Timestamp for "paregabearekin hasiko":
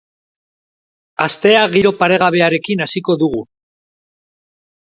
2.01-3.19